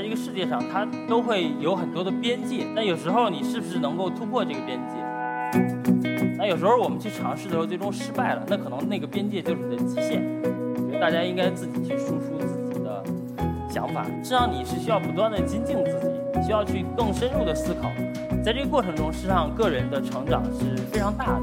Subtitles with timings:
[0.00, 2.66] 在这个世界上，它都会有很多的边界。
[2.74, 4.96] 但有时候你是不是能够突破这个边界？
[6.38, 10.22] 那有时候我们去尝试的时候，最终失败了，那可能那个边界就是你的极限。
[10.42, 13.04] 我觉得大家应该自己去输出自己的
[13.68, 14.06] 想法。
[14.22, 17.90] 实际上你是需要不断的精进自己，需要去更深入的思考。
[18.42, 21.42] 在这个过程中，实际上个人的成长是非常大的。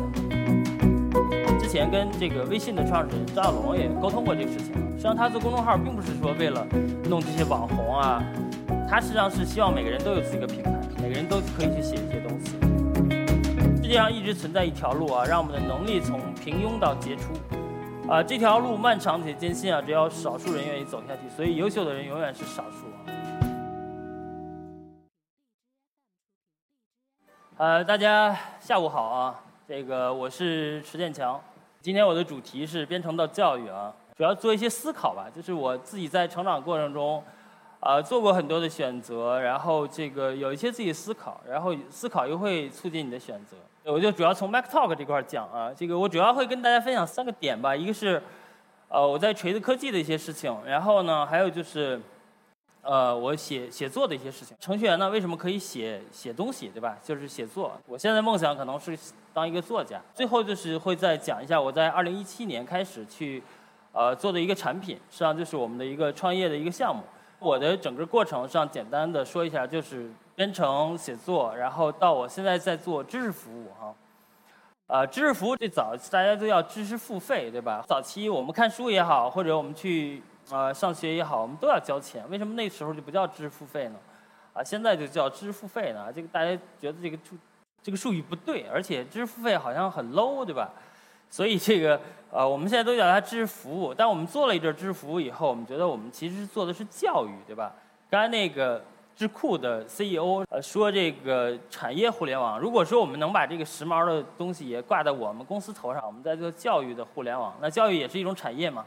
[1.59, 4.73] 之前跟这个微信的创始人张小龙也沟通过这个事情。
[4.97, 6.65] 实际上他做公众号并不是说为了
[7.07, 8.23] 弄这些网红啊，
[8.89, 12.57] 他实际上是希望每个人都有自己的品牌，每个人都可以去写一些东西。
[13.83, 17.33] 世界上一直存在一条路啊，让我们的能力从平庸到杰出。
[18.09, 22.97] 啊，这条路漫长且艰辛啊，只有少数人愿意走下去，所以优秀的人永远是少数啊。
[27.57, 31.37] 呃，大家下午好啊，这个我是池建强，
[31.81, 33.93] 今天我的主题是编程到教育啊。
[34.15, 37.21] 主要做一些思考吧，就是我自己在成长过程中，
[37.87, 43.55] 啊，做过很多的选择，然后这个有一些自己思考，然后思考又会促进你的选择。
[43.89, 48.21] 我就主要从 Mac Talk 这块讲啊，这个我主要会跟大家分享三个点吧，一个是，
[48.89, 51.97] 呃，我在锤子科技的一些事情，然后呢，还有就是，
[52.81, 54.57] 呃，我写写作的一些事情。
[54.59, 56.97] 程序员呢，为什么可以写写东西，对吧？
[57.01, 57.71] 就是写作。
[57.87, 58.99] 我现在梦想可能是
[59.33, 60.01] 当一个作家。
[60.13, 63.41] 最后就是会再讲一下我在2017年开始去。
[63.93, 67.01] 呃，做的一个产品，实际上就是我们的一个创业的一个项目。
[67.39, 73.93] 我的整个过程上简单的说一下，就是编程、写作，然后到我现在在做知识服务哈。
[74.87, 77.83] 呃，知识服务最早大家都要知识付费，对吧？
[77.87, 82.23] 早期我们看书也好，或者我们去呃上学也好，我们都要交钱。
[82.29, 83.95] 为什么那时候就不叫知识付费呢？
[84.53, 86.11] 啊，现在就叫知识付费呢？
[86.11, 87.17] 这个大家觉得这个
[87.83, 90.71] 这个术语不对，而且知识付费好像很 low，对吧？
[91.29, 91.99] 所以这个
[92.31, 93.93] 呃，我们现在都叫它知识服务。
[93.93, 97.73] 但我们做了一阵知识服务以后，我们觉得我们其实做的是教育，对吧？
[98.09, 98.83] 刚才那个
[99.15, 108.85] 智库的 CEO 呃说这个产业互联网，如果说我们能把这个时髦的东西也挂在我们公司头上，我们在做教育的互联网，那教育也是一种产业嘛。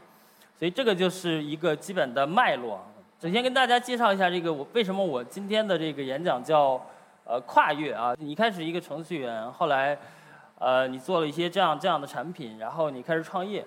[0.57, 2.79] 所以这个就是一个基本的脉络。
[3.19, 6.79] 首先跟大家介绍一下这个我为什么我今天的这个演讲叫
[7.25, 8.15] 呃跨越啊？
[8.19, 9.97] 你开始一个程序员，后来。
[10.61, 13.65] 呃，你做了一些这样这样的产品，然后你开始创业，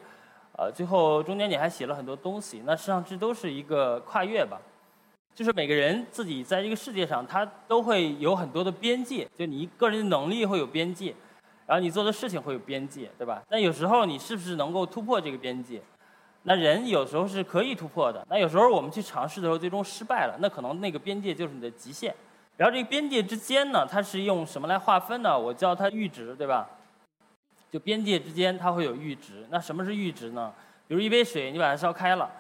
[0.57, 4.61] 呃，最后中间你还写了很多东西，那实际上这都是一个跨越吧。
[5.35, 11.13] 就是每个人自己在这个世界上，他都会有很多的边界，就你个人的能力会有边界，
[11.67, 13.43] 然后你做的事情会有边界，对吧？
[13.49, 15.83] 但有时候你是不是能够突破这个边界？
[16.45, 22.15] 那人有时候是可以突破的，那有时候我们去尝试的时候最终失败了，那可能那个边界就是你的极限。
[22.57, 25.37] 然后这个边界之间呢，它是用什么来划分呢？
[25.37, 26.69] 我叫它阈值，对吧？
[27.75, 30.53] 就边界之间它会有阈值，那什么是阈值呢？
[30.87, 32.31] 比如一杯水，你把它烧开了，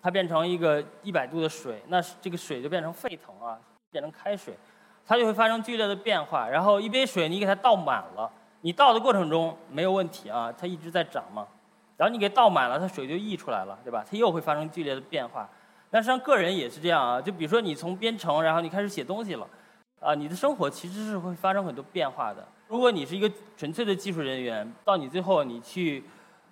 [0.00, 3.58] 它变成一个一百度的水，那这个水就变成沸腾啊，
[3.90, 4.56] 变成开水，
[5.04, 6.48] 它就会发生剧烈的变化。
[6.48, 8.30] 然后一杯水你给它倒满了，
[8.60, 11.48] 你倒的过程中没有问题啊，它一直在涨嘛。
[11.96, 14.04] 然后你给倒满了，它水就溢出来了，对吧？
[14.08, 15.50] 它又会发生剧烈的变化。
[15.90, 19.48] 那实际上个人也是这样啊，就比如说你从编程，然后你开始写东西了，
[20.06, 22.46] 啊，你的生活其实是会发生很多变化的。
[22.68, 26.04] 如果你是一个纯粹的技术人员，到你最后你去，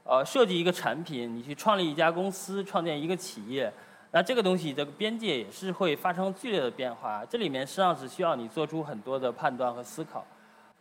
[0.03, 3.73] 呃，设计一个产品，你去创立一家公司，创建一个企业，
[4.11, 7.25] 那这个东西的边界也是会发生剧烈的变化。
[7.31, 10.27] 这里面实际上是需要你做出很多的判断和思考。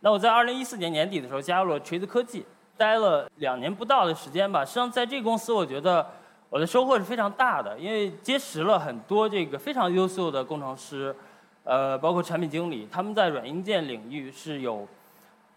[0.00, 2.44] 那我在二零一四年年底的时候加入了锤子科技，
[2.76, 4.64] 待了两年不到的时间吧。
[4.64, 6.04] 实际上在这个公司，我觉得
[6.50, 11.14] 我的收获是非常大的，因为结识了很多这个非常优秀的工程师，
[11.64, 14.86] 呃，包括产品经理，他们在软硬件领域是有。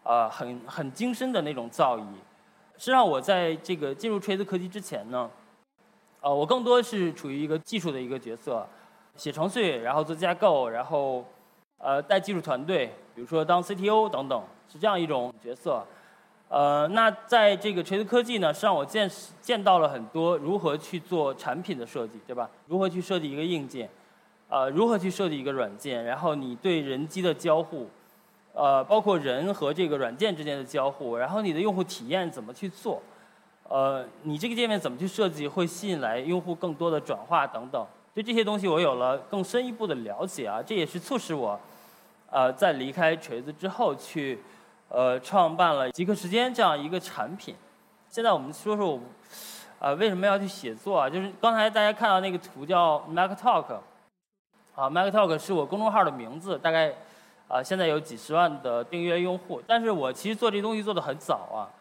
[0.09, 2.01] 呃，很很精深的那种造诣。
[2.77, 5.29] 实际上，我在这个进入锤子科技之前呢，
[6.21, 8.65] 呃，我更多是处于一个技术的一个角色，
[9.17, 11.25] 写程序，然后做架构，然后
[11.77, 14.41] 呃带技术团队，比如说当 CTO 等等，
[14.71, 15.85] 是这样一种角色。
[16.47, 19.11] 呃，那在这个锤子科技呢，是让我见
[19.41, 22.49] 见到了很多如何去做产品的设计，对吧？
[22.67, 23.89] 如何去设计一个硬件，
[24.49, 27.87] 呃，如何去设计一个软件，然后你对人机的交互。
[28.53, 32.99] 呃，包括人和这个软件之间的交互，然后你的用户体验怎么去做？
[33.69, 37.85] 呃，你这个界面怎么去设计会吸引来用户更多的转化等等，
[38.15, 41.59] 对这些东西我有了更深一步的了解啊，这也是促使我，
[42.31, 44.39] 呃，在离开锤子之后去，
[44.89, 47.53] 呃，创办了极客时间这样一个产品。
[48.09, 48.99] 现在我们说说我，
[49.77, 51.07] 呃，为什么要去写作啊？
[51.07, 53.65] 就是刚才大家看到那个图叫 Mac Talk，
[54.77, 56.93] 啊，Mac Talk 是我公众号的名字，大概。
[57.49, 61.71] 啊，现在有几十万的订阅用户，但是我其实做这东西做的很早啊，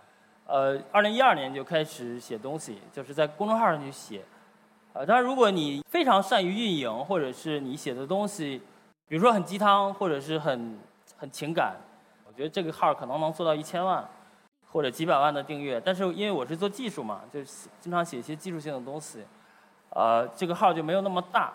[0.46, 4.22] 呃，二零一二年就开始写东西，就是在公众号上去写，
[4.92, 8.62] 啊，当然如果你非常善于运营，或者是你写的东西，
[9.08, 10.78] 比如说很鸡汤，或者是很
[11.16, 11.74] 很情感，
[12.28, 14.08] 我觉得这个号可能能做到一千万
[14.70, 15.82] 或者几百万的订阅。
[15.84, 19.24] 但是因为我是做技术嘛，就是经常写一些技术性的东西，
[19.90, 21.52] 呃，这个号就没有那么大。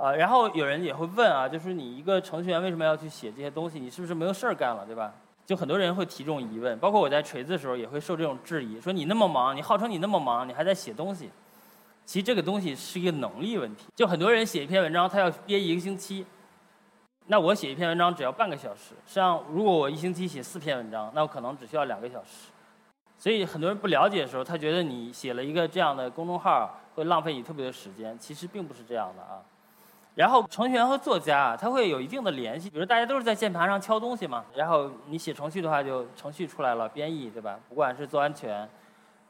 [0.00, 3.78] 啊，然后有人也会问啊，就是你一个程序员为什么要去写这些东西？
[3.78, 5.12] 你是不是没有事儿干了，对吧？
[5.44, 11.28] 就很多人会提这种疑问，包括我在锤子的时候也会受这种质疑，说你那么忙，你号称你那么忙，你还在写东西。
[12.06, 13.84] 其实这个东西是一个能力问题。
[13.94, 16.24] 就很多人写一篇文章，他要憋一个星期，
[17.26, 18.94] 那我写一篇文章只要半个小时。
[19.06, 22.48] 实际上，如果我一星期写四篇文章，那我可能只需要两个小时。
[23.18, 29.42] 所以很多人不了解的时候，他觉得你写了一个这样的公众号会浪费你特别的时间，其实并不是这样的啊。
[30.14, 32.68] 然后程序员和作家啊，他会有一定的联系。
[32.68, 37.58] 比如大家都是在键盘上敲东西嘛，然后你写程序的话，就程序出来了，编译对吧？
[37.68, 38.68] 不管是做安全，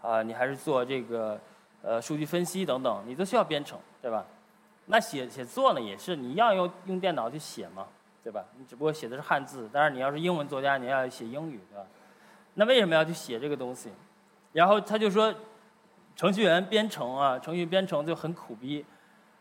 [0.03, 1.39] 啊，你还是做这个
[1.83, 4.25] 呃数据分析等等，你都需要编程，对吧？
[4.87, 7.87] 那写写作呢，也是你要用用电脑去写嘛，
[8.25, 8.43] 对吧？
[8.59, 11.87] 你只不过写的是汉字，但是你要是英文作家，你要写英语，对吧？
[12.55, 13.91] 那为什么要去写这个东西？
[14.53, 15.33] 然后他就说，
[16.17, 18.85] 程序员编程啊，程序编程就很苦逼。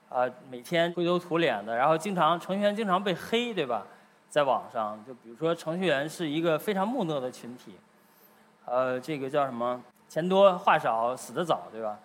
[0.09, 3.85] 啊，每天灰头土脸的，然后经常程序员经常被黑，对吧？
[4.27, 7.75] 在网上，就比如说程序员是一个非常木讷的群体，
[8.65, 9.81] 呃，这个叫什么？
[10.07, 11.99] 钱多话少，死得早，对吧？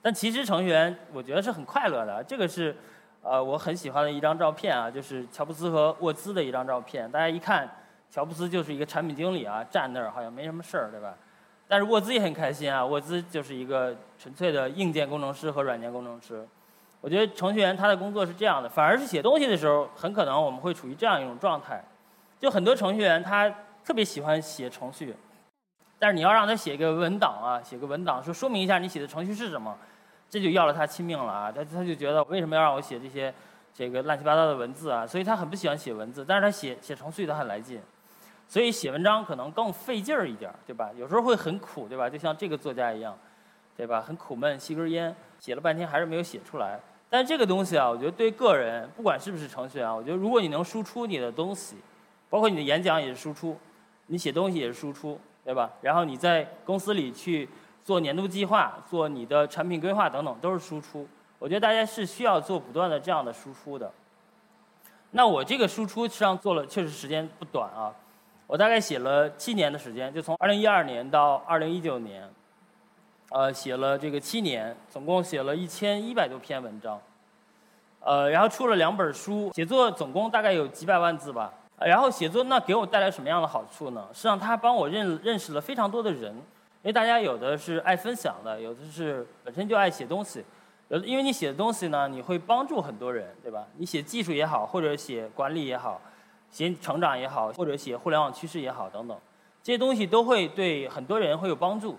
[0.00, 2.22] 但其实程序员我觉得是很快乐的。
[2.22, 2.76] 这个是，
[3.22, 7.10] 呃，我很喜欢的一张照片啊，就是乔布斯和沃兹的一张照片。
[7.10, 7.68] 大家一看，
[8.08, 11.14] 乔布斯就是一个产品经理啊，站那儿好像没什么事儿，对吧？
[11.66, 16.46] 但是沃兹也很开心啊，沃兹就是一个纯粹的硬件工程师和软件工程师。
[17.00, 21.82] 我觉得程序员他的工作是这样的，反而是写东西的时候，很可能我们会处于这样一种状态，
[22.40, 23.48] 就很多程序员他
[23.84, 25.14] 特别喜欢写程序，
[25.98, 29.76] 但是你要让他写一个文档啊，写个文档说说明一下你写的程序是什么，
[30.28, 33.32] 这就要了他亲命了啊，他他就觉得为什么要让我写这些
[33.72, 37.80] 这个乱七八糟的文字啊，所以他很不喜欢写文字，但是他写写程序他很来劲，
[38.48, 40.90] 所以写文章可能更费劲儿一点，对吧？
[40.96, 42.10] 有时候会很苦，对吧？
[42.10, 43.16] 就像这个作家一样，
[43.78, 44.02] 对吧？
[44.02, 45.14] 很苦闷，吸根烟。
[45.38, 51.76] 写了半天还是没有写出来，但这个东西啊，我觉得对个人，不管是不是程序员啊，我觉得如果你能输出你的东西，
[52.28, 53.56] 包括你的演讲也是输出，
[54.08, 55.70] 你写东西也是输出，对吧？
[55.80, 57.48] 然后你在公司里去
[57.84, 61.06] 做年度计划、做你的产品规划等等，都是输出。
[61.38, 63.88] 我觉得大家是需要做不断的这样的输出的。
[65.12, 67.94] 那我这个输出实际上做了，确实时间不短啊，
[68.48, 72.28] 我大概写了七年的时间，就从二零一二年到二零一九年。
[73.30, 76.98] 呃，写了这个七年，总共写了一千一百多篇文章，
[78.00, 81.52] 呃，然后出了两本书，写作总共大概有几百万字吧。
[81.78, 84.08] 然后写作那给我带来什么样的好处呢？
[84.12, 90.42] 实际上，它帮我认认识了非常多的人，因为大家有的是爱分享的，有的是本身就爱写东西，
[90.88, 93.66] 有因为你写的东西呢，你会帮助很多人，对吧？
[93.76, 96.00] 你写技术也好，或者写管理也好，
[96.50, 99.16] 写成长也好，或者写互联网趋势也好等等，
[99.62, 101.96] 这些东西都会对很多人会有帮助。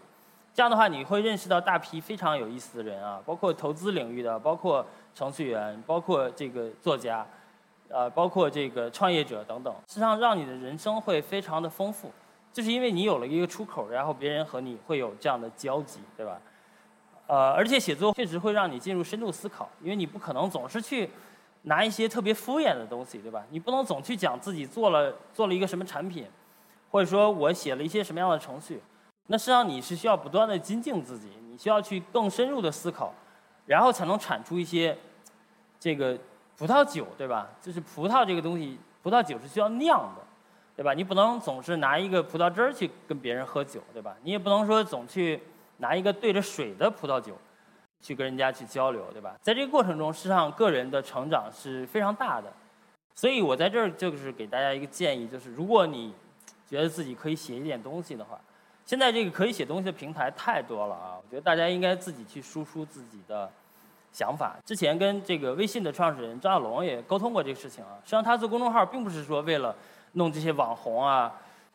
[0.59, 4.85] 这样的话，你会认识到大批非常有意思的人啊，包括投资领域的，包括
[5.15, 7.25] 程序员，包括这个作家，
[7.87, 9.73] 呃，包括这个创业者等等。
[9.87, 12.11] 实际上，让你的人生会非常的丰富，
[12.51, 16.37] 就是因为你有了一个出口，然后别人和你会有这样的交集，对吧？
[17.27, 21.09] 呃，而且写作确实会让你进入深度思考，因为你不可能总是去
[21.61, 23.45] 拿一些特别敷衍的东西，对吧？
[23.49, 26.27] 你不能总去讲自己做了做了一个什么产品，
[26.91, 28.81] 或者说我写了一些什么样的程序。
[29.31, 33.13] 那实际上你是需要不断的精进自己，你需要去更深入的思考，
[33.67, 34.97] 然后才能产出一些
[35.79, 36.17] 这个
[36.57, 37.47] 葡萄酒，对吧？
[37.61, 40.23] 就是葡萄这个东西，葡萄酒是需要酿的，
[40.75, 40.95] 对吧？
[40.95, 44.15] 你不能总是拿一个葡萄汁儿去跟别人喝酒，对吧？
[44.23, 45.39] 你也不能说总去
[45.77, 47.37] 拿一个对着水的葡萄酒
[48.01, 49.35] 去跟人家去交流，对吧？
[49.43, 52.51] 在这个过程中，实际上个人的成长是非常大的。
[53.13, 56.15] 所以我在这儿就是给大家一个建议，就是如果你
[56.67, 58.41] 觉得自己可以写一点东西的话。
[58.89, 61.13] 现在这个可以写东西的平台太多了啊！
[61.15, 63.47] 我觉得大家应该自己去输出自己的
[64.11, 64.57] 想法。
[64.65, 68.01] 之前跟这个微信的创始人张小龙也沟通过这个事情啊。
[68.03, 69.75] 实际上他做公众号并不是说为了
[70.13, 71.31] 弄这些网红啊，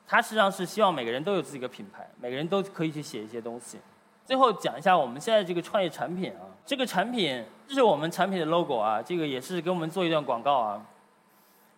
[0.08, 3.78] 他实际上是希望每个人都有自己的品牌，每个人都可以去写一些东西。
[4.26, 10.84] 最后讲一下我们现在这个创业产品啊，这个产品这是我们产品的 logo 啊，这个也是给我们做一段广告啊。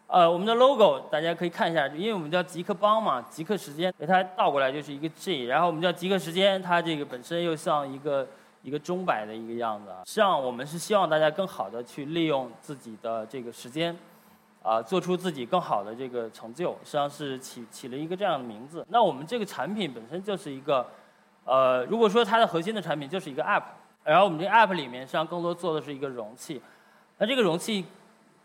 [0.09, 8.27] 呃，我们的 logo 大家可以看一下，因为我们叫极客帮嘛，极客时间，给它倒过来就是一个 G，然后我们叫极客时间，它这个本身又像一个
[8.63, 9.91] 一个钟摆的一个样子。
[10.05, 13.97] 实际上，我们是希望大家更好的去利用自己的这个时间，
[14.63, 16.71] 啊，做出自己更好的这个成就。
[16.85, 18.87] 实际上是起起了一个这样的名字。
[18.89, 20.87] 那我们这个产品本身就是一个，
[21.45, 23.63] 呃，如果说它的核心的产品就是一个 app，
[24.05, 26.63] 然后我们这个 App 里面实际上更多做的是一个容器。
[27.19, 27.85] 那这个容器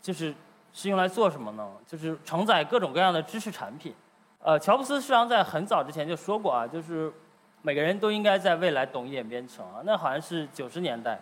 [0.00, 0.34] 就是
[0.72, 1.68] 是用来做什么呢？
[1.86, 3.94] 就是承载各种各样的知识产品。
[4.40, 7.12] 呃，乔布斯实际上在很早之前就说过啊，就是
[7.60, 9.82] 每个人都应该在未来懂一点编程啊。
[9.84, 11.20] 那好像是九十年代，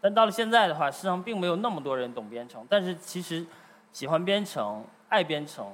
[0.00, 2.64] 但到了现在的话，实际上并没有那么多人懂编程。
[2.68, 3.44] 但是其实
[3.92, 5.72] 喜欢编程、爱编程，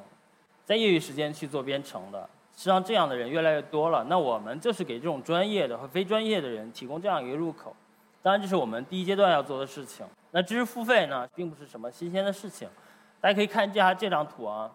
[0.64, 2.22] 在业余时间去做编程的，
[2.56, 4.04] 实际上这样的人越来越多了。
[4.04, 7.76] 那我们就是给这种专业的和非专业的人提供这样一个入口。
[8.22, 10.06] 当然，这是我们第一阶段要做的事情。
[10.30, 12.68] 那知识付费呢，并不是什么新鲜的事情。
[13.20, 14.70] 大家可以看一下这张图啊。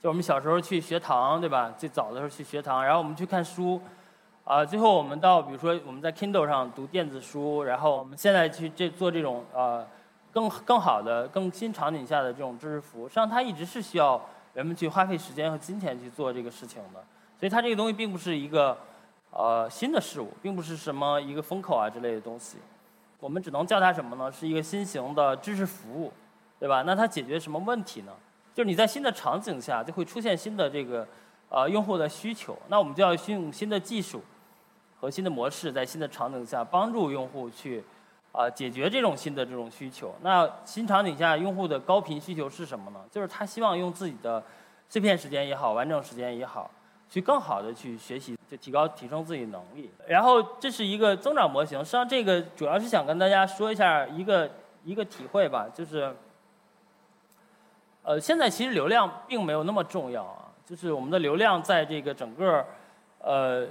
[0.00, 1.72] 就我们小时候去学堂，对吧？
[1.78, 3.80] 最早的时候去学堂，然后我们去看书，
[4.44, 9.86] 啊，最后我们到比如说我们在 Kindle 上读电子书，然后我们现在去这做这种呃
[10.30, 14.20] 更更好的、更新场景下的这种知识服务，实际上它一直是需要
[14.52, 17.02] 人们去花费时间和金钱去做这个事情的。
[17.40, 18.76] 所以它这个东西并不是一个
[19.30, 22.58] 呃新的事物，并不是什么一个风口啊之类的东西。
[23.20, 24.30] 我们只能叫它什么呢？
[24.30, 26.12] 是一个新型的知识服务，
[26.64, 26.80] 对吧？
[26.86, 28.12] 那它解决什么问题呢？
[28.54, 31.06] 就是你在新的场景下就会出现新的这个
[31.50, 34.22] 呃用户的需求，那我们就要用新的技术
[34.98, 37.84] 和新的模式，在新的场景下帮助用户去
[38.32, 40.14] 啊解决这种新的这种需求。
[40.22, 43.00] 那新场景下用户的高频需求是什么呢？
[43.10, 44.42] 就是他希望用自己的
[44.88, 46.70] 碎片时间也好，完整时间也好，
[47.10, 49.90] 去更好的去学习，就提高提升自己能力。
[50.06, 54.50] 然后这是一个增长模型，实际上这个主要是想跟大家说一下一个
[54.82, 56.10] 一个体会吧，就是。
[58.04, 62.62] 呃，现在其实流量并没有那么重要啊，就是我们的流量在这个整个，
[63.18, 63.66] 呃，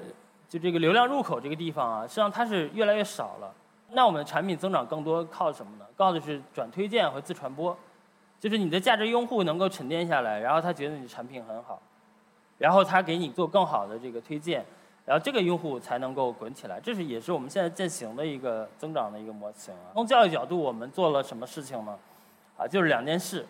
[0.50, 3.54] 就这个流量入口这个地方啊，实际上它是越来越少了。
[3.92, 5.86] 那我们的产品增长更多靠什么呢？
[5.96, 7.78] 靠的是转推荐和自传播，
[8.40, 11.80] 就是你的价值用户能够沉淀下来，然后他觉得你的产品很好，
[12.58, 14.66] 然后他给你做更好的这个推荐，
[15.06, 16.80] 然后这个用户才能够滚起来。
[16.80, 19.94] 这是也是我们现在践行的一个增长的一个模型啊。
[19.94, 21.96] 从教育角度，我们做了什么事情呢？
[22.58, 23.46] 啊，就是两件事。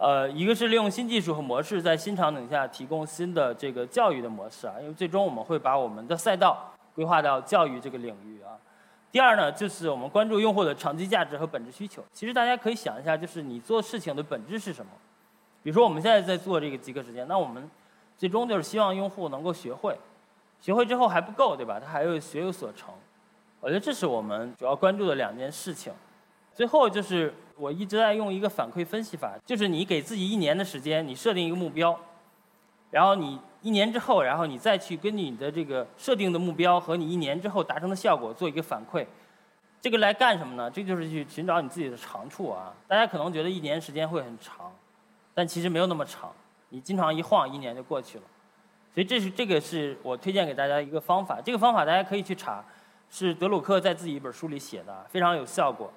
[0.00, 8.56] 呃，一个是利用新技术和模式，在新场景下提供新的这个教育的模式啊，因为最终我们会把我们的赛道规划到教育这个领域啊。
[9.12, 12.02] 第二呢，就是我们关注用户的长期价值和本质需求。
[12.14, 14.90] 其实大家可以想一下，就是你做事情的本质是什么？
[15.62, 17.68] 比如说我们现在在做这个极客时间，那我们
[18.16, 19.94] 最终就是希望用户能够学会，
[20.62, 21.78] 学会之后还不够，对吧？
[21.78, 22.88] 他还要学有所成。
[23.60, 25.92] 我觉得这是我们主要关注的两件事情。
[26.60, 31.98] 最后就是我一直在用一个反馈分析法，就是你给自己一年的时间，你设定一个目标，
[32.90, 39.06] 然后你一年之后，然后你再去根据你的这个设定的目标和你一年之后达成的效果做一个反馈。
[39.80, 40.70] 这个来干什么呢？
[40.70, 42.74] 这就是去寻找你自己的长处啊！
[42.86, 44.70] 大家可能觉得一年时间会很长，
[45.32, 46.30] 但其实没有那么长，
[46.68, 48.24] 你经常一晃一年就过去了。
[48.94, 52.62] 所以这是这个是我推荐给大家一个方法，这个方法大家可以去查，
[53.08, 55.90] 是德鲁克在自己一本书里写的，非常有效果。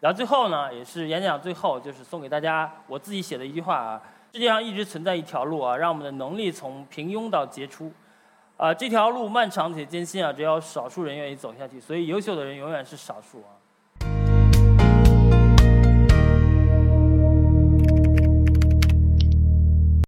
[0.00, 4.02] 然后最后呢，也是演讲最后，就是送给大家我自己写的一句话啊：
[4.32, 7.92] 世界上一直存在一条路啊，让我们的能力从平庸到杰出。
[8.56, 13.57] 啊，这条路漫长且艰辛啊，只有少数人愿意走下去，所以优秀的人永远是少数啊。